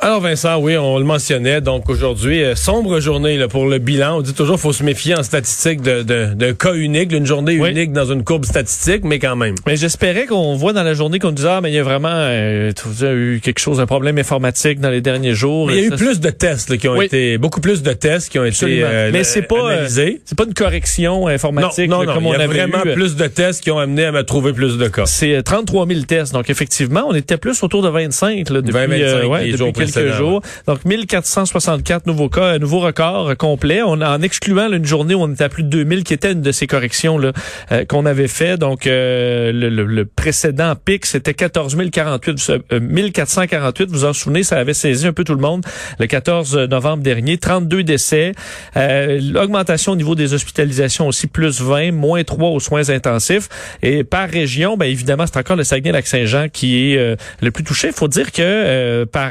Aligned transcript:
Alors 0.00 0.20
Vincent, 0.20 0.60
oui, 0.60 0.76
on 0.76 0.96
le 0.96 1.04
mentionnait. 1.04 1.60
Donc 1.60 1.88
aujourd'hui, 1.88 2.44
euh, 2.44 2.54
sombre 2.54 3.00
journée 3.00 3.36
là, 3.36 3.48
pour 3.48 3.66
le 3.66 3.78
bilan. 3.78 4.18
On 4.18 4.22
dit 4.22 4.32
toujours 4.32 4.60
faut 4.60 4.72
se 4.72 4.84
méfier 4.84 5.16
en 5.16 5.24
statistique 5.24 5.80
d'un 5.80 6.04
de, 6.04 6.34
de, 6.34 6.52
cas 6.52 6.74
unique, 6.74 7.08
d'une 7.08 7.26
journée 7.26 7.54
unique 7.54 7.90
dans 7.90 8.04
une 8.04 8.22
courbe 8.22 8.44
statistique, 8.44 9.02
mais 9.02 9.18
quand 9.18 9.34
même. 9.34 9.56
Mais 9.66 9.76
j'espérais 9.76 10.26
qu'on 10.26 10.54
voit 10.54 10.72
dans 10.72 10.84
la 10.84 10.94
journée 10.94 11.18
qu'on 11.18 11.32
disait 11.32 11.48
ah 11.50 11.60
mais 11.60 11.72
il 11.72 11.74
y 11.74 11.80
a 11.80 11.82
vraiment 11.82 12.12
euh, 12.12 12.70
eu 13.02 13.40
quelque 13.42 13.58
chose, 13.58 13.80
un 13.80 13.86
problème 13.86 14.18
informatique 14.18 14.78
dans 14.78 14.88
les 14.88 15.00
derniers 15.00 15.34
jours. 15.34 15.68
Il 15.72 15.76
y 15.76 15.80
a 15.80 15.86
eu 15.86 15.90
plus 15.90 16.20
de 16.20 16.30
tests 16.30 16.70
là, 16.70 16.76
qui 16.76 16.86
ont 16.86 17.02
été, 17.02 17.36
beaucoup 17.36 17.60
plus 17.60 17.82
de 17.82 17.92
tests 17.92 18.28
qui 18.28 18.38
ont 18.38 18.44
été 18.44 18.84
euh, 18.84 19.10
mais 19.12 19.24
c'est 19.24 19.42
pas 19.42 19.72
analysés. 19.72 20.20
c'est 20.24 20.38
pas 20.38 20.44
une 20.44 20.54
correction 20.54 21.26
informatique 21.26 21.90
non, 21.90 22.04
non, 22.04 22.14
comme 22.14 22.26
on 22.26 22.34
il 22.34 22.38
y 22.38 22.42
a 22.42 22.46
vraiment 22.46 22.82
plus 22.82 23.16
de 23.16 23.26
tests 23.26 23.64
qui 23.64 23.72
ont 23.72 23.80
amené 23.80 24.04
à 24.04 24.12
me 24.12 24.22
trouver 24.22 24.52
plus 24.52 24.78
de 24.78 24.86
cas. 24.86 25.06
C'est 25.06 25.42
33 25.42 25.88
000 25.88 26.00
tests. 26.02 26.32
Donc 26.32 26.50
effectivement, 26.50 27.02
on 27.08 27.14
était 27.16 27.36
plus 27.36 27.64
autour 27.64 27.82
de 27.82 27.88
25 27.88 28.48
là, 28.48 28.60
depuis, 28.60 28.72
20, 28.72 28.86
25, 28.86 29.28
ouais, 29.28 29.48
depuis 29.48 29.87
quelques 29.92 30.14
jours. 30.14 30.42
Donc 30.66 30.84
1464 30.84 32.06
nouveaux 32.06 32.28
cas, 32.28 32.54
un 32.54 32.58
nouveau 32.58 32.80
record 32.80 33.36
complet. 33.36 33.82
On, 33.82 34.00
en 34.00 34.22
excluant 34.22 34.70
une 34.72 34.84
journée 34.84 35.14
où 35.14 35.22
on 35.22 35.32
était 35.32 35.44
à 35.44 35.48
plus 35.48 35.62
de 35.62 35.68
2000, 35.68 36.04
qui 36.04 36.14
était 36.14 36.32
une 36.32 36.42
de 36.42 36.52
ces 36.52 36.66
corrections 36.66 37.18
là 37.18 37.32
euh, 37.72 37.84
qu'on 37.84 38.06
avait 38.06 38.28
fait. 38.28 38.56
Donc 38.56 38.86
euh, 38.86 39.52
le, 39.52 39.68
le, 39.68 40.04
précédent 40.04 40.74
pic, 40.76 41.06
c'était 41.06 41.34
14 41.34 41.76
048, 41.90 42.80
1448. 42.80 43.90
Vous 43.90 44.04
en 44.04 44.12
souvenez, 44.12 44.42
ça 44.42 44.56
avait 44.56 44.74
saisi 44.74 45.06
un 45.06 45.12
peu 45.12 45.24
tout 45.24 45.34
le 45.34 45.40
monde. 45.40 45.64
Le 45.98 46.06
14 46.06 46.56
novembre 46.56 47.02
dernier, 47.02 47.38
32 47.38 47.82
décès. 47.82 48.32
Euh, 48.76 49.20
L'augmentation 49.20 49.92
au 49.92 49.96
niveau 49.96 50.14
des 50.14 50.34
hospitalisations 50.34 51.06
aussi, 51.06 51.26
plus 51.26 51.60
20, 51.60 51.92
moins 51.92 52.24
3 52.24 52.50
aux 52.50 52.60
soins 52.60 52.88
intensifs. 52.90 53.48
Et 53.82 54.04
par 54.04 54.28
région, 54.28 54.76
ben 54.76 54.86
évidemment, 54.86 55.24
c'est 55.26 55.38
encore 55.38 55.56
le 55.56 55.64
Saguenay-Lac-Saint-Jean 55.64 56.48
qui 56.52 56.92
est 56.92 57.16
le 57.40 57.50
plus 57.50 57.64
touché. 57.64 57.88
Il 57.88 57.94
faut 57.94 58.08
dire 58.08 58.32
que 58.32 59.04
par, 59.04 59.30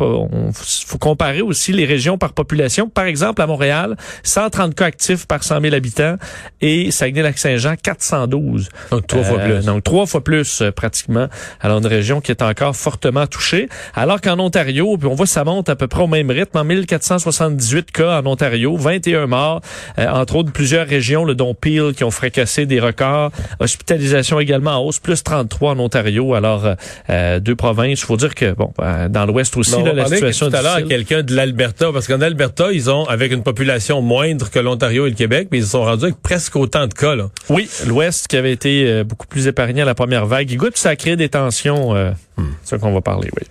on, 0.00 0.52
faut 0.52 0.98
comparer 0.98 1.42
aussi 1.42 1.72
les 1.72 1.84
régions 1.84 2.18
par 2.18 2.32
population. 2.32 2.88
Par 2.88 3.04
exemple, 3.04 3.42
à 3.42 3.46
Montréal, 3.46 3.96
130 4.22 4.74
cas 4.74 4.86
actifs 4.86 5.26
par 5.26 5.42
100 5.42 5.60
000 5.60 5.74
habitants 5.74 6.16
et 6.60 6.90
Saguenay-Lac-Saint-Jean, 6.90 7.74
412. 7.82 8.68
Donc 8.90 9.06
trois 9.06 9.22
fois 9.22 9.38
plus. 9.38 9.64
Donc 9.64 9.84
trois 9.84 10.06
fois 10.06 10.24
plus 10.24 10.62
euh, 10.62 10.72
pratiquement. 10.72 11.28
Alors 11.60 11.78
une 11.78 11.86
région 11.86 12.20
qui 12.20 12.30
est 12.30 12.42
encore 12.42 12.76
fortement 12.76 13.26
touchée. 13.26 13.68
Alors 13.94 14.20
qu'en 14.20 14.38
Ontario, 14.38 14.96
puis 14.98 15.08
on 15.08 15.14
voit 15.14 15.26
ça 15.26 15.44
monte 15.44 15.68
à 15.68 15.76
peu 15.76 15.86
près 15.86 16.02
au 16.02 16.06
même 16.06 16.30
rythme, 16.30 16.58
en 16.58 16.64
1478 16.64 17.90
cas 17.92 18.20
en 18.20 18.26
Ontario, 18.26 18.76
21 18.76 19.26
morts, 19.26 19.60
euh, 19.98 20.08
entre 20.08 20.36
autres 20.36 20.52
plusieurs 20.52 20.86
régions, 20.86 21.24
le 21.24 21.34
dont 21.34 21.54
Peel, 21.54 21.92
qui 21.94 22.04
ont 22.04 22.10
fracassé 22.10 22.66
des 22.66 22.80
records. 22.80 23.30
Hospitalisation 23.60 24.40
également 24.40 24.72
en 24.72 24.84
hausse, 24.84 24.98
plus 24.98 25.22
33 25.22 25.72
en 25.72 25.78
Ontario. 25.78 26.34
Alors 26.34 26.64
euh, 27.08 27.40
deux 27.40 27.56
provinces. 27.56 28.00
Il 28.00 28.06
faut 28.06 28.16
dire 28.16 28.34
que 28.34 28.52
bon, 28.52 28.72
dans 29.08 29.26
l'Ouest 29.26 29.56
aussi, 29.56 29.69
là, 29.78 29.92
la 29.92 30.06
situation 30.06 30.50
tout 30.50 30.56
à 30.56 30.62
l'heure 30.62 30.88
quelqu'un 30.88 31.22
de 31.22 31.34
l'Alberta, 31.34 31.90
parce 31.92 32.06
qu'en 32.06 32.20
Alberta, 32.20 32.72
ils 32.72 32.90
ont, 32.90 33.04
avec 33.04 33.32
une 33.32 33.42
population 33.42 34.02
moindre 34.02 34.50
que 34.50 34.58
l'Ontario 34.58 35.06
et 35.06 35.10
le 35.10 35.16
Québec, 35.16 35.48
mais 35.50 35.58
ils 35.58 35.66
sont 35.66 35.82
rendus 35.82 36.04
avec 36.04 36.22
presque 36.22 36.56
autant 36.56 36.86
de 36.86 36.94
cas. 36.94 37.14
Là. 37.14 37.30
Oui, 37.48 37.68
l'Ouest 37.86 38.28
qui 38.28 38.36
avait 38.36 38.52
été 38.52 38.86
euh, 38.86 39.04
beaucoup 39.04 39.26
plus 39.26 39.46
épargné 39.46 39.82
à 39.82 39.84
la 39.84 39.94
première 39.94 40.26
vague. 40.26 40.52
Écoute, 40.52 40.76
ça 40.76 40.90
a 40.90 40.96
créé 40.96 41.16
des 41.16 41.28
tensions. 41.28 41.94
Euh, 41.94 42.10
hmm. 42.36 42.44
C'est 42.62 42.70
ça 42.70 42.78
qu'on 42.78 42.92
va 42.92 43.00
parler, 43.00 43.30
oui. 43.36 43.46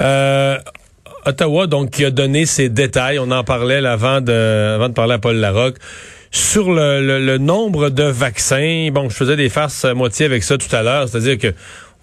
Euh, 0.00 0.58
Ottawa, 1.24 1.66
donc, 1.66 1.90
qui 1.90 2.04
a 2.04 2.10
donné 2.10 2.46
ses 2.46 2.68
détails. 2.68 3.18
On 3.18 3.30
en 3.30 3.44
parlait 3.44 3.84
avant 3.84 4.20
de, 4.20 4.74
avant 4.76 4.88
de 4.88 4.94
parler 4.94 5.14
à 5.14 5.18
Paul 5.18 5.36
Larocque 5.36 5.76
sur 6.30 6.70
le, 6.70 7.00
le, 7.18 7.38
nombre 7.38 7.88
de 7.88 8.04
vaccins. 8.04 8.88
Bon, 8.92 9.08
je 9.08 9.14
faisais 9.14 9.36
des 9.36 9.48
farces 9.48 9.84
à 9.84 9.94
moitié 9.94 10.26
avec 10.26 10.42
ça 10.42 10.58
tout 10.58 10.74
à 10.74 10.82
l'heure, 10.82 11.08
c'est-à-dire 11.08 11.38
que 11.38 11.54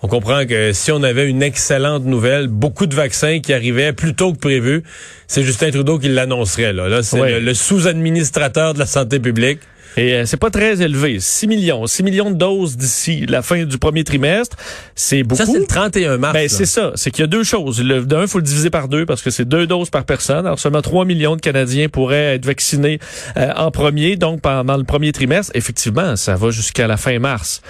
on 0.03 0.09
comprend 0.09 0.45
que 0.45 0.73
si 0.73 0.91
on 0.91 1.01
avait 1.01 1.29
une 1.29 1.41
excellente 1.41 2.03
nouvelle, 2.03 2.47
beaucoup 2.47 2.87
de 2.87 2.93
vaccins 2.93 3.39
qui 3.39 3.53
arrivaient 3.53 3.93
plus 3.93 4.13
tôt 4.13 4.33
que 4.33 4.37
prévu, 4.37 4.83
c'est 5.27 5.43
Justin 5.43 5.71
Trudeau 5.71 5.97
qui 5.97 6.09
l'annoncerait. 6.09 6.73
Là, 6.73 6.89
là 6.89 7.03
c'est 7.03 7.39
le, 7.39 7.53
sous-administrateur 7.53 8.73
de 8.73 8.79
la 8.79 8.85
santé 8.85 9.21
publique. 9.21 9.59
Et 9.95 10.13
euh, 10.15 10.25
c'est 10.25 10.37
pas 10.37 10.49
très 10.49 10.81
élevé. 10.81 11.19
6 11.19 11.47
millions. 11.47 11.87
6 11.87 12.03
millions 12.03 12.31
de 12.31 12.35
doses 12.35 12.75
d'ici 12.75 13.25
la 13.27 13.41
fin 13.41 13.63
du 13.63 13.77
premier 13.77 14.03
trimestre. 14.03 14.57
C'est 14.95 15.23
beaucoup. 15.23 15.41
Ça, 15.41 15.49
c'est 15.49 15.59
le 15.59 15.67
31 15.67 16.17
mars. 16.17 16.33
Ben, 16.33 16.49
c'est 16.49 16.65
ça. 16.65 16.91
C'est 16.95 17.11
qu'il 17.11 17.21
y 17.21 17.23
a 17.23 17.27
deux 17.27 17.43
choses. 17.43 17.79
D'un, 17.79 18.21
il 18.23 18.27
faut 18.27 18.39
le 18.39 18.43
diviser 18.43 18.71
par 18.71 18.89
deux 18.89 19.05
parce 19.05 19.21
que 19.21 19.29
c'est 19.29 19.45
deux 19.45 19.67
doses 19.67 19.91
par 19.91 20.03
personne. 20.03 20.45
Alors, 20.45 20.59
seulement 20.59 20.81
3 20.81 21.05
millions 21.05 21.35
de 21.35 21.41
Canadiens 21.41 21.87
pourraient 21.89 22.35
être 22.35 22.45
vaccinés 22.45 22.99
euh, 23.37 23.53
en 23.55 23.71
premier. 23.71 24.17
Donc, 24.17 24.41
pendant 24.41 24.75
le 24.77 24.83
premier 24.83 25.11
trimestre, 25.13 25.51
effectivement, 25.55 26.15
ça 26.15 26.35
va 26.35 26.49
jusqu'à 26.49 26.87
la 26.87 26.97
fin 26.97 27.19
mars. 27.19 27.61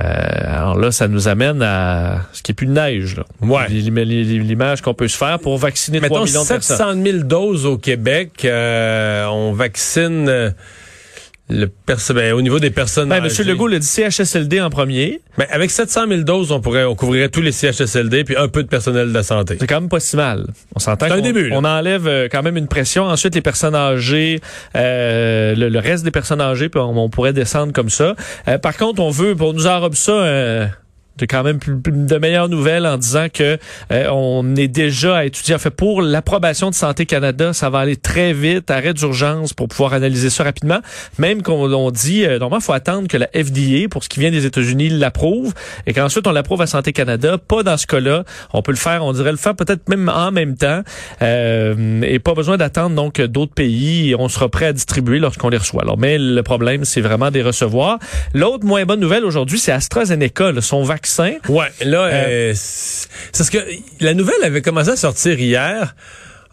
Euh, 0.00 0.56
alors 0.62 0.78
là, 0.78 0.92
ça 0.92 1.08
nous 1.08 1.28
amène 1.28 1.62
à 1.62 2.22
ce 2.32 2.42
qui 2.42 2.52
est 2.52 2.54
plus 2.54 2.66
de 2.66 2.72
neige. 2.72 3.16
Là. 3.16 3.24
Ouais. 3.40 3.68
L'image 3.68 4.82
qu'on 4.82 4.94
peut 4.94 5.08
se 5.08 5.16
faire 5.16 5.38
pour 5.38 5.58
vacciner 5.58 6.00
3 6.00 6.24
millions 6.24 6.42
de 6.42 6.48
personnes. 6.48 6.76
700 6.76 7.02
000 7.04 7.18
doses 7.24 7.66
au 7.66 7.78
Québec. 7.78 8.44
Euh, 8.44 9.26
on 9.26 9.52
vaccine... 9.52 10.54
Euh, 11.50 11.54
le 11.54 11.70
ben, 12.14 12.32
au 12.32 12.42
niveau 12.42 12.58
des 12.58 12.70
personnes 12.70 13.08
ben, 13.08 13.22
Monsieur 13.22 13.44
Legault 13.44 13.68
le 13.68 13.78
dit 13.78 13.86
CHSLD 13.86 14.60
en 14.60 14.70
premier. 14.70 15.20
Mais 15.36 15.46
ben, 15.46 15.54
avec 15.54 15.70
700 15.70 16.08
000 16.08 16.20
doses, 16.22 16.52
on 16.52 16.60
pourrait, 16.60 16.84
on 16.84 16.94
couvrirait 16.94 17.28
tous 17.28 17.40
les 17.40 17.52
CHSLD 17.52 18.24
puis 18.24 18.36
un 18.36 18.48
peu 18.48 18.62
de 18.62 18.68
personnel 18.68 19.08
de 19.08 19.14
la 19.14 19.22
santé. 19.22 19.56
C'est 19.58 19.66
quand 19.66 19.80
même 19.80 19.88
pas 19.88 20.00
si 20.00 20.16
mal. 20.16 20.46
On 20.74 20.78
s'entend 20.78 21.10
un 21.10 21.20
début. 21.20 21.50
On 21.52 21.64
enlève 21.64 22.06
euh, 22.06 22.28
quand 22.30 22.42
même 22.42 22.56
une 22.56 22.68
pression. 22.68 23.04
Ensuite, 23.04 23.34
les 23.34 23.40
personnes 23.40 23.74
âgées, 23.74 24.40
euh, 24.76 25.54
le, 25.54 25.78
reste 25.78 26.04
des 26.04 26.10
personnes 26.10 26.40
âgées, 26.40 26.68
puis 26.68 26.80
on, 26.80 27.08
pourrait 27.08 27.32
descendre 27.32 27.72
comme 27.72 27.90
ça. 27.90 28.14
Euh, 28.48 28.58
par 28.58 28.76
contre, 28.76 29.00
on 29.00 29.10
veut, 29.10 29.34
pour 29.34 29.54
nous 29.54 29.66
enrober 29.66 29.96
ça 29.96 30.70
de 31.18 31.26
quand 31.26 31.42
même 31.42 31.58
de 31.64 32.18
meilleures 32.18 32.48
nouvelles 32.48 32.86
en 32.86 32.96
disant 32.96 33.26
que 33.32 33.58
euh, 33.92 34.08
on 34.10 34.56
est 34.56 34.68
déjà 34.68 35.18
à 35.18 35.24
étudier. 35.24 35.54
En 35.54 35.58
fait, 35.58 35.70
pour 35.70 36.00
l'approbation 36.00 36.70
de 36.70 36.74
Santé 36.74 37.06
Canada, 37.06 37.52
ça 37.52 37.70
va 37.70 37.80
aller 37.80 37.96
très 37.96 38.32
vite, 38.32 38.70
arrêt 38.70 38.94
d'urgence 38.94 39.52
pour 39.52 39.68
pouvoir 39.68 39.92
analyser 39.92 40.30
ça 40.30 40.44
rapidement. 40.44 40.78
Même 41.18 41.42
qu'on 41.42 41.90
dit, 41.90 42.24
euh, 42.24 42.38
normalement, 42.38 42.58
il 42.58 42.64
faut 42.64 42.72
attendre 42.72 43.08
que 43.08 43.16
la 43.16 43.26
FDA, 43.26 43.88
pour 43.90 44.04
ce 44.04 44.08
qui 44.08 44.20
vient 44.20 44.30
des 44.30 44.46
États-Unis, 44.46 44.90
l'approuve 44.90 45.52
et 45.86 45.92
qu'ensuite 45.92 46.26
on 46.26 46.32
l'approuve 46.32 46.62
à 46.62 46.66
Santé 46.66 46.92
Canada. 46.92 47.38
Pas 47.38 47.62
dans 47.62 47.76
ce 47.76 47.86
cas-là. 47.86 48.24
On 48.52 48.62
peut 48.62 48.72
le 48.72 48.78
faire, 48.78 49.04
on 49.04 49.12
dirait 49.12 49.32
le 49.32 49.36
faire 49.36 49.54
peut-être 49.54 49.88
même 49.88 50.08
en 50.08 50.30
même 50.30 50.56
temps 50.56 50.82
euh, 51.22 52.02
et 52.02 52.18
pas 52.18 52.34
besoin 52.34 52.56
d'attendre 52.56 52.94
donc 52.94 53.20
d'autres 53.20 53.54
pays. 53.54 54.14
On 54.18 54.28
sera 54.28 54.48
prêt 54.48 54.66
à 54.66 54.72
distribuer 54.72 55.18
lorsqu'on 55.18 55.48
les 55.48 55.58
reçoit. 55.58 55.82
Alors, 55.82 55.98
mais 55.98 56.18
le 56.18 56.42
problème, 56.42 56.84
c'est 56.84 57.00
vraiment 57.00 57.30
des 57.30 57.42
recevoir. 57.42 57.98
L'autre 58.34 58.64
moins 58.64 58.84
bonne 58.84 59.00
nouvelle 59.00 59.24
aujourd'hui, 59.24 59.58
c'est 59.58 59.72
AstraZeneca, 59.72 60.52
son 60.60 60.82
vaccin 60.82 61.07
Ouais, 61.48 61.68
là, 61.84 62.04
euh, 62.04 62.12
euh 62.50 62.52
c'est 62.54 63.44
ce 63.44 63.50
que 63.50 63.58
la 64.00 64.14
nouvelle 64.14 64.42
avait 64.42 64.62
commencé 64.62 64.90
à 64.90 64.96
sortir 64.96 65.38
hier. 65.38 65.94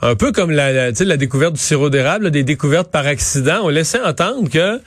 Un 0.02 0.16
peu 0.16 0.32
comme 0.32 0.52
la, 0.52 0.92
la 0.92 1.18
découverte 1.18 1.54
du 1.54 1.60
sirop 1.60 1.90
d'érable, 1.90 2.30
des 2.30 2.44
découvertes 2.44 2.92
par 2.92 3.08
accident. 3.08 3.62
On 3.64 3.70
laissait 3.70 4.02
entendre 4.02 4.50
que 4.50 4.80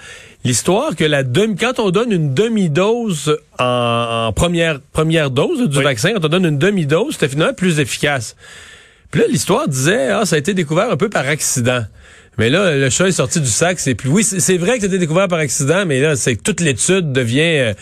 l'histoire 0.44 0.94
que 0.96 1.04
la 1.04 1.22
demi, 1.22 1.56
quand 1.56 1.78
on 1.78 1.90
donne 1.90 2.12
une 2.12 2.34
demi-dose 2.34 3.38
en, 3.58 4.32
première 4.34 4.80
première 4.92 5.30
dose 5.30 5.68
du 5.68 5.82
vaccin, 5.82 6.12
quand 6.14 6.26
on 6.26 6.28
donne 6.28 6.44
une 6.44 6.58
demi-dose, 6.58 7.14
c'était 7.14 7.28
finalement 7.28 7.54
plus 7.54 7.80
efficace. 7.80 8.36
Puis 9.10 9.22
là, 9.22 9.26
l'histoire 9.28 9.66
disait, 9.66 10.10
ah, 10.10 10.26
ça 10.26 10.36
a 10.36 10.38
été 10.38 10.52
découvert 10.54 10.90
un 10.90 10.96
peu 10.96 11.08
par 11.08 11.26
accident. 11.26 11.84
Mais 12.38 12.50
là, 12.50 12.76
le 12.76 12.88
chat 12.90 13.08
est 13.08 13.12
sorti 13.12 13.40
du 13.40 13.48
sac. 13.48 13.80
C'est 13.80 13.94
plus. 13.94 14.08
Oui, 14.08 14.24
c'est 14.24 14.56
vrai 14.56 14.76
que 14.76 14.82
c'était 14.82 14.98
découvert 14.98 15.28
par 15.28 15.40
accident, 15.40 15.84
mais 15.86 16.00
là, 16.00 16.16
c'est 16.16 16.36
que 16.36 16.42
toute 16.42 16.60
l'étude 16.60 17.12
devient 17.12 17.40
euh, 17.58 17.74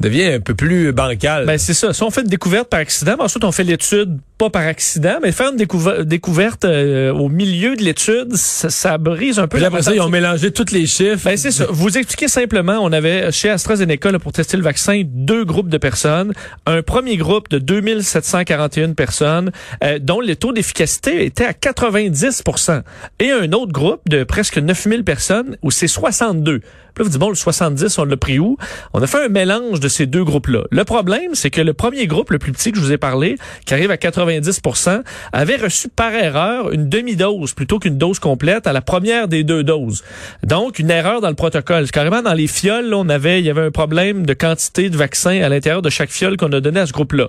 devient 0.00 0.24
un 0.24 0.40
peu 0.40 0.54
plus 0.54 0.92
bancale. 0.92 1.46
Ben 1.46 1.58
c'est 1.58 1.74
ça. 1.74 1.92
Si 1.92 2.02
on 2.02 2.10
fait 2.10 2.22
une 2.22 2.28
découverte 2.28 2.68
par 2.68 2.80
accident, 2.80 3.16
ensuite 3.18 3.44
on 3.44 3.52
fait 3.52 3.64
l'étude 3.64 4.18
pas 4.38 4.50
par 4.50 4.62
accident, 4.62 5.18
mais 5.22 5.30
faire 5.30 5.52
une 5.52 6.04
découverte 6.04 6.64
euh, 6.64 7.12
au 7.12 7.28
milieu 7.28 7.76
de 7.76 7.82
l'étude, 7.82 8.34
ça, 8.34 8.98
brise 8.98 9.38
un 9.38 9.46
peu. 9.46 9.58
Puis 9.58 9.66
après 9.66 9.82
ça, 9.82 9.94
ils 9.94 10.00
ont 10.00 10.08
mélangé 10.08 10.50
tous 10.50 10.72
les 10.72 10.86
chiffres. 10.86 11.24
Ben 11.24 11.36
c'est 11.36 11.52
ça. 11.52 11.66
Vous 11.70 11.96
expliquez 11.96 12.28
simplement, 12.28 12.78
on 12.80 12.92
avait 12.92 13.30
chez 13.30 13.50
AstraZeneca 13.50 14.10
là, 14.10 14.18
pour 14.18 14.32
tester 14.32 14.56
le 14.56 14.64
vaccin 14.64 15.02
deux 15.06 15.44
groupes 15.44 15.68
de 15.68 15.78
personnes. 15.78 16.32
Un 16.66 16.82
premier 16.82 17.16
groupe 17.16 17.48
de 17.48 17.58
2741 17.58 18.94
personnes 18.94 19.52
euh, 19.82 19.98
dont 20.00 20.20
le 20.20 20.34
taux 20.34 20.52
d'efficacité 20.52 21.24
était 21.24 21.44
à 21.44 21.52
90% 21.52 22.82
et 23.20 23.30
un 23.30 23.52
autre 23.52 23.72
groupe 23.72 24.03
de 24.06 24.24
presque 24.24 24.58
9000 24.58 25.04
personnes 25.04 25.56
où 25.62 25.70
c'est 25.70 25.88
62. 25.88 26.60
Puis 26.94 27.04
vous 27.04 27.10
dites, 27.10 27.18
bon, 27.18 27.28
le 27.28 27.34
70, 27.34 27.98
on 27.98 28.04
l'a 28.04 28.16
pris 28.16 28.38
où? 28.38 28.56
On 28.92 29.02
a 29.02 29.06
fait 29.06 29.24
un 29.24 29.28
mélange 29.28 29.80
de 29.80 29.88
ces 29.88 30.06
deux 30.06 30.24
groupes-là. 30.24 30.62
Le 30.70 30.84
problème, 30.84 31.34
c'est 31.34 31.50
que 31.50 31.60
le 31.60 31.74
premier 31.74 32.06
groupe, 32.06 32.30
le 32.30 32.38
plus 32.38 32.52
petit 32.52 32.70
que 32.70 32.78
je 32.78 32.82
vous 32.82 32.92
ai 32.92 32.98
parlé, 32.98 33.36
qui 33.66 33.74
arrive 33.74 33.90
à 33.90 33.96
90% 33.96 35.02
avait 35.32 35.56
reçu 35.56 35.88
par 35.88 36.12
erreur 36.12 36.72
une 36.72 36.88
demi-dose 36.88 37.52
plutôt 37.52 37.78
qu'une 37.78 37.98
dose 37.98 38.18
complète 38.18 38.66
à 38.66 38.72
la 38.72 38.80
première 38.80 39.28
des 39.28 39.42
deux 39.42 39.64
doses. 39.64 40.04
Donc, 40.44 40.78
une 40.78 40.90
erreur 40.90 41.20
dans 41.20 41.28
le 41.28 41.34
protocole. 41.34 41.90
Carrément, 41.90 42.22
dans 42.22 42.34
les 42.34 42.46
fioles, 42.46 42.88
là, 42.88 42.96
on 42.98 43.08
avait, 43.08 43.40
il 43.40 43.46
y 43.46 43.50
avait 43.50 43.62
un 43.62 43.70
problème 43.70 44.24
de 44.24 44.34
quantité 44.34 44.88
de 44.88 44.96
vaccins 44.96 45.42
à 45.42 45.48
l'intérieur 45.48 45.82
de 45.82 45.90
chaque 45.90 46.10
fiole 46.10 46.36
qu'on 46.36 46.52
a 46.52 46.60
donné 46.60 46.80
à 46.80 46.86
ce 46.86 46.92
groupe-là. 46.92 47.28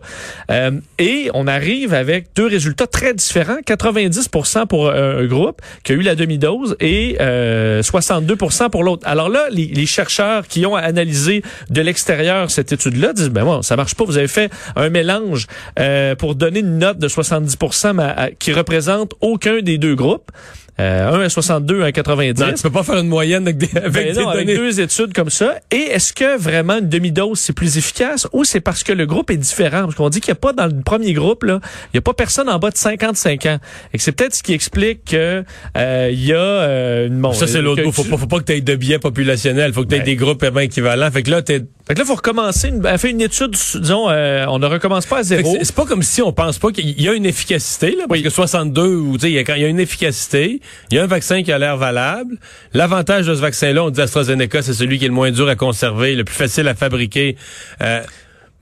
Euh, 0.51 0.71
et 0.99 1.29
on 1.33 1.47
arrive 1.47 1.93
avec 1.93 2.27
deux 2.35 2.47
résultats 2.47 2.87
très 2.87 3.13
différents. 3.13 3.57
90% 3.65 4.67
pour 4.67 4.89
un 4.91 5.25
groupe 5.25 5.61
qui 5.83 5.93
a 5.93 5.95
eu 5.95 6.01
la 6.01 6.15
demi-dose 6.15 6.75
et 6.79 7.17
euh, 7.19 7.81
62% 7.81 8.69
pour 8.69 8.83
l'autre. 8.83 9.03
Alors 9.07 9.29
là, 9.29 9.47
les, 9.55 9.85
chercheurs 9.85 10.47
qui 10.47 10.65
ont 10.65 10.75
analysé 10.75 11.43
de 11.69 11.81
l'extérieur 11.81 12.51
cette 12.51 12.71
étude-là 12.71 13.13
disent, 13.13 13.29
ben 13.29 13.45
bon, 13.45 13.61
ça 13.61 13.75
marche 13.75 13.95
pas. 13.95 14.03
Vous 14.03 14.17
avez 14.17 14.27
fait 14.27 14.51
un 14.75 14.89
mélange 14.89 15.47
euh, 15.79 16.15
pour 16.15 16.35
donner 16.35 16.59
une 16.59 16.79
note 16.79 16.97
de 16.97 17.07
70 17.07 17.57
mais, 17.93 18.31
qui 18.39 18.53
représente 18.53 19.13
aucun 19.21 19.61
des 19.61 19.77
deux 19.77 19.95
groupes. 19.95 20.31
Euh, 20.79 21.09
un 21.09 21.21
à 21.21 21.29
62, 21.29 21.81
un 21.81 21.85
à 21.85 21.91
90. 21.93 22.41
Non, 22.41 22.53
tu 22.53 22.63
peux 22.63 22.69
pas 22.69 22.83
faire 22.83 22.97
une 22.97 23.07
moyenne 23.07 23.43
avec, 23.43 23.57
des, 23.57 23.77
avec, 23.77 24.15
ben 24.15 24.27
avec 24.27 24.47
deux 24.47 24.81
études 24.81 25.13
comme 25.13 25.29
ça. 25.29 25.55
Et 25.71 25.77
est-ce 25.77 26.11
que 26.11 26.37
vraiment 26.37 26.79
une 26.79 26.89
demi-dose 26.89 27.39
c'est 27.39 27.53
plus 27.53 27.77
efficace 27.77 28.27
ou 28.33 28.43
c'est 28.43 28.59
parce 28.59 28.83
que 28.83 28.91
le 28.91 29.05
groupe 29.05 29.31
est 29.31 29.37
différent? 29.37 29.83
Parce 29.83 29.95
qu'on 29.95 30.09
dit 30.09 30.19
qu'il 30.19 30.33
n'y 30.33 30.37
a 30.37 30.41
pas 30.41 30.51
dans 30.51 30.65
le 30.65 30.81
premier 30.81 31.13
groupe, 31.13 31.43
là, 31.43 31.59
il 31.85 31.95
n'y 31.95 31.99
a 31.99 32.01
pas 32.01 32.13
personne 32.13 32.49
en 32.49 32.59
bas 32.59 32.71
de 32.71 32.77
55 32.77 33.45
ans. 33.45 33.59
Et 33.93 33.97
que 33.97 34.03
c'est 34.03 34.11
peut-être 34.11 34.35
ce 34.35 34.43
qui 34.43 34.53
explique 34.53 35.05
que 35.05 35.45
euh, 35.77 36.09
il 36.11 36.25
y 36.25 36.33
a 36.33 36.37
euh, 36.37 37.07
une 37.07 37.33
Ça, 37.33 37.47
c'est 37.47 37.61
l'autre. 37.61 37.81
Faut 37.91 38.03
pas, 38.03 38.17
faut 38.17 38.27
pas 38.27 38.39
que 38.39 38.45
tu 38.45 38.53
aies 38.53 38.61
de 38.61 38.75
biais 38.75 38.99
populationnels. 38.99 39.73
Faut 39.73 39.83
que 39.83 39.89
tu 39.89 39.95
aies 39.95 39.99
ben. 39.99 40.05
des 40.05 40.15
groupes 40.17 40.43
équivalents. 40.59 41.09
Fait 41.09 41.23
que 41.23 41.31
là, 41.31 41.41
t'es 41.41 41.61
fait 41.87 41.93
que 41.93 41.99
là, 41.99 42.05
faut 42.05 42.15
recommencer, 42.15 42.69
une, 42.69 42.97
fait 42.97 43.11
une 43.11 43.21
étude, 43.21 43.51
disons, 43.51 44.09
euh, 44.09 44.45
on 44.47 44.57
ne 44.57 44.65
recommence 44.65 45.05
pas 45.05 45.19
à 45.19 45.23
zéro. 45.23 45.55
C'est 45.61 45.75
pas 45.75 45.85
comme 45.85 46.01
si 46.01 46.19
on 46.23 46.33
pense 46.33 46.57
pas 46.57 46.71
qu'il 46.71 46.99
y 46.99 47.07
a 47.07 47.13
une 47.13 47.27
efficacité, 47.27 47.95
là, 47.95 48.05
parce 48.09 48.21
que 48.21 48.29
62, 48.31 48.95
ou 48.95 49.13
tu 49.13 49.19
sais, 49.19 49.31
il 49.31 49.35
y 49.35 49.65
a 49.65 49.67
une 49.67 49.79
efficacité, 49.79 50.61
il 50.91 50.97
y 50.97 50.99
a 50.99 51.03
un 51.03 51.07
vaccin 51.07 51.43
qui 51.43 51.51
a 51.51 51.57
l'air 51.57 51.77
valable. 51.77 52.37
L'avantage 52.73 53.27
de 53.27 53.35
ce 53.35 53.41
vaccin-là, 53.41 53.83
on 53.83 53.89
dit 53.89 54.01
AstraZeneca, 54.01 54.61
c'est 54.61 54.73
celui 54.73 54.99
qui 54.99 55.05
est 55.05 55.09
le 55.09 55.13
moins 55.13 55.31
dur 55.31 55.47
à 55.47 55.55
conserver, 55.55 56.15
le 56.15 56.23
plus 56.23 56.35
facile 56.35 56.67
à 56.67 56.75
fabriquer. 56.75 57.37
Euh, 57.81 58.01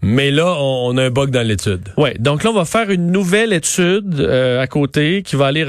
mais 0.03 0.31
là, 0.31 0.55
on, 0.59 0.97
a 0.97 1.03
un 1.03 1.09
bug 1.09 1.29
dans 1.31 1.47
l'étude. 1.47 1.81
Ouais, 1.95 2.15
donc 2.19 2.43
là, 2.43 2.49
on 2.49 2.53
va 2.53 2.65
faire 2.65 2.89
une 2.89 3.09
nouvelle 3.09 3.53
étude 3.53 4.19
euh, 4.19 4.61
à 4.61 4.67
côté 4.67 5.23
qui 5.23 5.37
va 5.37 5.47
aller 5.47 5.65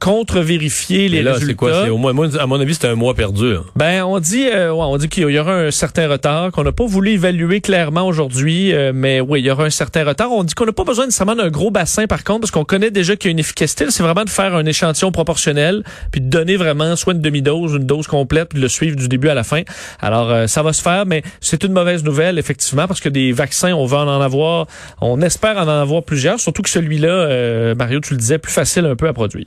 contre-vérifier 0.00 1.08
les 1.08 1.22
là, 1.22 1.34
résultats. 1.34 1.52
c'est 1.52 1.54
quoi? 1.54 1.90
au 1.90 1.96
moins, 1.96 2.34
à 2.34 2.46
mon 2.46 2.60
avis, 2.60 2.74
c'est 2.74 2.88
un 2.88 2.96
mois 2.96 3.14
perdu. 3.14 3.54
Hein. 3.54 3.64
Ben, 3.76 4.02
on 4.02 4.18
dit, 4.18 4.48
euh, 4.52 4.74
on 4.74 4.96
dit 4.96 5.08
qu'il 5.08 5.30
y 5.30 5.38
aura 5.38 5.54
un 5.54 5.70
certain 5.70 6.08
retard, 6.08 6.50
qu'on 6.50 6.64
n'a 6.64 6.72
pas 6.72 6.84
voulu 6.84 7.12
évaluer 7.12 7.60
clairement 7.60 8.08
aujourd'hui, 8.08 8.72
euh, 8.72 8.90
mais 8.92 9.20
oui, 9.20 9.40
il 9.40 9.46
y 9.46 9.50
aura 9.50 9.64
un 9.64 9.70
certain 9.70 10.04
retard. 10.04 10.32
On 10.32 10.42
dit 10.42 10.54
qu'on 10.54 10.66
n'a 10.66 10.72
pas 10.72 10.84
besoin 10.84 11.04
nécessairement 11.04 11.36
d'un 11.36 11.50
gros 11.50 11.70
bassin, 11.70 12.08
par 12.08 12.24
contre, 12.24 12.40
parce 12.40 12.50
qu'on 12.50 12.64
connaît 12.64 12.90
déjà 12.90 13.14
qu'il 13.14 13.28
y 13.28 13.30
a 13.30 13.32
une 13.32 13.38
efficacité. 13.38 13.86
C'est 13.90 14.02
vraiment 14.02 14.24
de 14.24 14.30
faire 14.30 14.56
un 14.56 14.66
échantillon 14.66 15.12
proportionnel, 15.12 15.84
puis 16.10 16.20
de 16.20 16.28
donner 16.28 16.56
vraiment 16.56 16.96
soit 16.96 17.12
une 17.12 17.20
demi-dose, 17.20 17.74
une 17.74 17.86
dose 17.86 18.08
complète, 18.08 18.48
puis 18.48 18.58
de 18.58 18.62
le 18.62 18.68
suivre 18.68 18.96
du 18.96 19.06
début 19.06 19.28
à 19.28 19.34
la 19.34 19.44
fin. 19.44 19.62
Alors, 20.00 20.48
ça 20.48 20.64
va 20.64 20.72
se 20.72 20.82
faire, 20.82 21.06
mais 21.06 21.22
c'est 21.40 21.62
une 21.62 21.72
mauvaise 21.72 22.02
nouvelle, 22.02 22.40
effectivement, 22.40 22.88
parce 22.88 23.00
que 23.00 23.08
des 23.08 23.30
vaccins 23.30 23.75
on 23.76 23.86
va 23.86 23.98
en 23.98 24.20
avoir, 24.20 24.66
on 25.00 25.20
espère 25.22 25.56
en 25.58 25.68
avoir 25.68 26.02
plusieurs, 26.02 26.40
surtout 26.40 26.62
que 26.62 26.70
celui-là, 26.70 27.08
euh, 27.08 27.74
Mario, 27.74 28.00
tu 28.00 28.14
le 28.14 28.18
disais, 28.18 28.38
plus 28.38 28.52
facile 28.52 28.86
un 28.86 28.96
peu 28.96 29.08
à 29.08 29.12
produire 29.12 29.46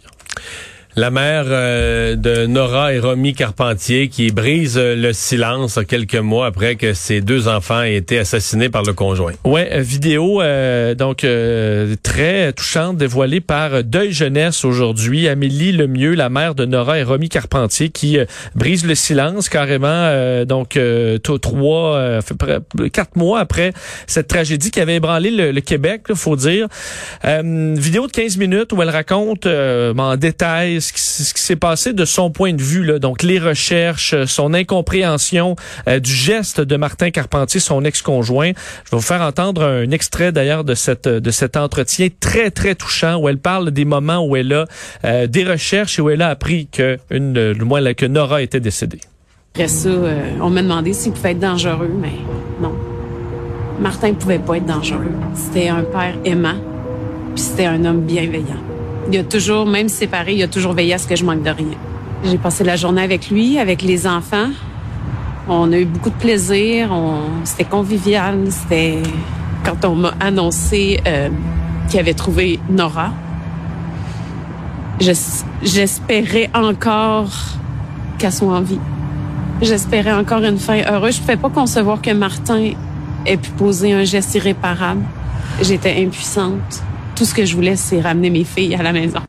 la 0.99 1.11
mère 1.11 1.45
euh, 1.47 2.17
de 2.17 2.45
Nora 2.45 2.93
et 2.93 2.99
Romy 2.99 3.33
Carpentier 3.33 4.09
qui 4.09 4.31
brise 4.31 4.77
euh, 4.77 4.97
le 4.97 5.13
silence 5.13 5.79
quelques 5.87 6.15
mois 6.15 6.47
après 6.47 6.75
que 6.75 6.93
ses 6.93 7.21
deux 7.21 7.47
enfants 7.47 7.81
aient 7.83 7.95
été 7.95 8.19
assassinés 8.19 8.67
par 8.67 8.83
le 8.83 8.91
conjoint. 8.91 9.31
Ouais, 9.45 9.69
euh, 9.71 9.79
vidéo 9.79 10.41
donc 10.97 11.25
très 12.03 12.51
touchante 12.53 12.97
dévoilée 12.97 13.39
par 13.39 13.83
Deuil 13.83 14.11
Jeunesse 14.11 14.65
aujourd'hui. 14.65 15.29
Amélie 15.29 15.71
Lemieux, 15.71 16.15
la 16.15 16.29
mère 16.29 16.53
de 16.53 16.65
Nora 16.65 16.99
et 16.99 17.03
Romy 17.03 17.29
Carpentier, 17.29 17.89
qui 17.89 18.17
brise 18.55 18.85
le 18.85 18.95
silence 18.95 19.47
carrément. 19.47 20.43
donc 20.45 20.77
trois, 21.41 22.19
quatre 22.91 23.15
mois 23.15 23.39
après 23.39 23.73
cette 24.07 24.27
tragédie 24.27 24.71
qui 24.71 24.79
avait 24.79 24.95
ébranlé 24.95 25.31
le, 25.31 25.61
Québec, 25.61 26.03
il 26.09 26.15
faut 26.15 26.35
dire. 26.35 26.67
vidéo 27.23 28.07
de 28.07 28.11
15 28.11 28.37
minutes 28.37 28.73
où 28.73 28.81
elle 28.81 28.89
raconte 28.89 29.45
en 29.45 30.15
détail 30.17 30.81
ce 30.97 31.33
qui, 31.33 31.41
s'est 31.41 31.55
passé 31.55 31.93
de 31.93 32.05
son 32.05 32.31
point 32.31 32.53
de 32.53 32.61
vue, 32.61 32.83
là, 32.83 32.99
donc 32.99 33.23
les 33.23 33.39
recherches, 33.39 34.13
euh, 34.13 34.25
son 34.25 34.53
incompréhension 34.53 35.55
euh, 35.87 35.99
du 35.99 36.11
geste 36.11 36.61
de 36.61 36.75
Martin 36.75 37.11
Carpentier, 37.11 37.59
son 37.59 37.83
ex-conjoint. 37.83 38.51
Je 38.85 38.91
vais 38.91 38.97
vous 38.97 39.01
faire 39.01 39.21
entendre 39.21 39.63
un 39.63 39.91
extrait 39.91 40.31
d'ailleurs 40.31 40.63
de 40.63 40.75
de 41.19 41.31
cet 41.31 41.57
entretien 41.57 42.07
très 42.19 42.51
très 42.51 42.75
touchant 42.75 43.17
où 43.17 43.29
elle 43.29 43.37
parle 43.37 43.71
des 43.71 43.85
moments 43.85 44.25
où 44.25 44.35
elle 44.35 44.53
a 44.53 44.65
euh, 45.05 45.27
des 45.27 45.43
recherches 45.43 45.99
et 45.99 46.01
où 46.01 46.09
elle 46.09 46.21
a 46.21 46.29
appris 46.29 46.67
que 46.67 46.97
une 47.09 47.53
moins 47.63 47.93
que 47.93 48.05
Nora 48.05 48.41
était 48.41 48.59
décédée. 48.59 49.01
Après 49.53 49.67
ça, 49.67 49.89
on 50.41 50.49
m'a 50.49 50.61
demandé 50.61 50.93
s'il 50.93 51.11
pouvait 51.11 51.31
être 51.31 51.39
dangereux, 51.39 51.91
mais 51.99 52.13
non. 52.61 52.73
Martin 53.79 54.13
pouvait 54.13 54.39
pas 54.39 54.57
être 54.57 54.65
dangereux. 54.65 55.11
C'était 55.33 55.69
un 55.69 55.83
père 55.83 56.15
aimant, 56.25 56.57
puis 57.35 57.43
c'était 57.43 57.65
un 57.65 57.83
homme 57.85 58.01
bienveillant. 58.01 58.78
Il 59.11 59.17
a 59.17 59.23
toujours, 59.23 59.65
même 59.65 59.89
séparé, 59.89 60.35
il 60.35 60.43
a 60.43 60.47
toujours 60.47 60.73
veillé 60.73 60.93
à 60.93 60.99
ce 60.99 61.07
que 61.07 61.15
je 61.15 61.25
manque 61.25 61.41
de 61.41 61.49
rien. 61.49 61.77
J'ai 62.23 62.37
passé 62.37 62.63
la 62.63 62.75
journée 62.75 63.01
avec 63.01 63.31
lui, 63.31 63.57
avec 63.57 63.81
les 63.81 64.05
enfants. 64.05 64.49
On 65.47 65.71
a 65.71 65.79
eu 65.79 65.85
beaucoup 65.85 66.11
de 66.11 66.15
plaisir. 66.15 66.91
C'était 67.43 67.63
convivial. 67.63 68.45
C'était 68.51 69.01
quand 69.65 69.83
on 69.85 69.95
m'a 69.95 70.13
annoncé 70.19 70.99
euh, 71.07 71.29
qu'il 71.89 71.99
avait 71.99 72.13
trouvé 72.13 72.59
Nora. 72.69 73.11
J'espérais 74.99 76.51
encore 76.53 77.31
qu'elle 78.19 78.31
soit 78.31 78.53
en 78.53 78.61
vie. 78.61 78.79
J'espérais 79.61 80.13
encore 80.13 80.43
une 80.43 80.59
fin 80.59 80.81
heureuse. 80.87 81.15
Je 81.15 81.21
ne 81.21 81.25
pouvais 81.25 81.37
pas 81.37 81.49
concevoir 81.49 81.99
que 81.99 82.11
Martin 82.11 82.73
ait 83.25 83.37
pu 83.37 83.49
poser 83.51 83.91
un 83.91 84.03
geste 84.03 84.35
irréparable. 84.35 85.01
J'étais 85.63 86.03
impuissante 86.05 86.83
tout 87.19 87.25
ce 87.25 87.33
que 87.33 87.43
je 87.43 87.53
voulais, 87.53 87.75
c'est 87.75 87.99
ramener 87.99 88.29
mes 88.29 88.45
filles 88.45 88.75
à 88.75 88.81
la 88.81 88.93
maison. 88.93 89.19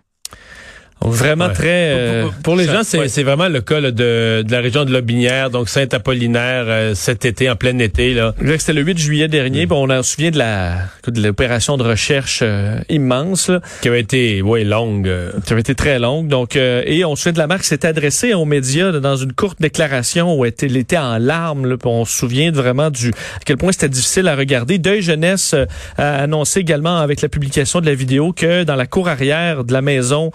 Vraiment 1.02 1.48
très... 1.48 2.24
pour, 2.42 2.56
les 2.56 2.68
euh, 2.68 2.72
gens, 2.74 2.82
c'est 2.82 3.22
vraiment 3.22 3.48
le 3.48 3.62
cas 3.62 3.80
de, 3.80 3.90
de, 3.90 4.52
la 4.52 4.60
région 4.60 4.84
de 4.84 4.92
Lobinière, 4.92 5.48
donc 5.48 5.70
Saint-Apollinaire, 5.70 6.64
euh, 6.66 6.94
cet 6.94 7.24
été, 7.24 7.48
en 7.48 7.56
plein 7.56 7.78
été. 7.78 8.12
là. 8.12 8.34
C'était 8.58 8.74
le 8.74 8.82
8 8.82 8.98
juillet 8.98 9.28
dernier. 9.28 9.64
Bon, 9.64 9.90
on 9.90 10.02
se 10.02 10.14
souvient 10.14 10.30
de 10.30 10.38
la 10.38 10.74
de 11.06 11.22
l'opération 11.22 11.78
de 11.78 11.82
recherche 11.82 12.40
euh, 12.42 12.78
immense. 12.90 13.50
Qui 13.80 13.88
avait 13.88 14.00
été, 14.00 14.42
ouais, 14.42 14.64
longue. 14.64 15.10
Qui 15.46 15.52
avait 15.52 15.60
été 15.60 15.74
très 15.74 15.98
longue. 15.98 16.28
Donc, 16.28 16.56
et 16.56 17.04
on 17.04 17.16
se 17.16 17.22
souvient 17.22 17.32
de 17.32 17.38
la 17.38 17.46
marque 17.46 17.64
s'est 17.64 17.86
adressée 17.86 18.34
aux 18.34 18.44
médias 18.44 18.92
dans 18.92 19.16
une 19.16 19.32
courte 19.32 19.60
déclaration 19.60 20.38
où 20.38 20.44
elle 20.44 20.76
était 20.76 20.98
en 20.98 21.16
larmes. 21.16 21.66
Là, 21.66 21.76
on 21.84 22.04
se 22.04 22.18
souvient 22.18 22.52
vraiment 22.52 22.90
du 22.90 23.08
à 23.08 23.40
quel 23.46 23.56
point 23.56 23.72
c'était 23.72 23.88
difficile 23.88 24.28
à 24.28 24.36
regarder. 24.36 24.78
Deuil 24.78 25.00
Jeunesse 25.00 25.54
a 25.96 26.16
annoncé 26.16 26.60
également 26.60 26.98
avec 26.98 27.22
la 27.22 27.28
publication 27.30 27.80
de 27.80 27.86
la 27.86 27.94
vidéo 27.94 28.32
que 28.32 28.64
dans 28.64 28.76
la 28.76 28.86
cour 28.86 29.08
arrière 29.08 29.64
de 29.64 29.72
la 29.72 29.80
maison... 29.80 30.30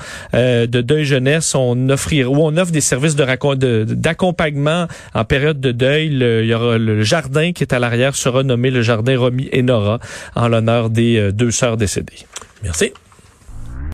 Euh, 0.55 0.67
de 0.67 0.81
deuil 0.81 1.05
jeunesse, 1.05 1.53
on 1.55 1.89
offrir 1.89 2.31
où 2.31 2.37
on 2.39 2.57
offre 2.57 2.71
des 2.71 2.81
services 2.81 3.15
de 3.15 3.83
d'accompagnement 3.83 4.87
en 5.13 5.25
période 5.25 5.59
de 5.59 5.71
deuil. 5.71 6.07
il 6.07 6.45
y 6.45 6.53
aura 6.53 6.77
le 6.77 7.03
jardin 7.03 7.51
qui 7.51 7.63
est 7.63 7.73
à 7.73 7.79
l'arrière 7.79 8.15
sera 8.15 8.43
nommé 8.43 8.71
le 8.71 8.81
jardin 8.81 9.17
Romy 9.17 9.49
et 9.51 9.61
Nora 9.61 9.99
en 10.35 10.47
l'honneur 10.47 10.89
des 10.89 11.17
euh, 11.17 11.31
deux 11.31 11.51
sœurs 11.51 11.77
décédées. 11.77 12.25
Merci. 12.63 12.93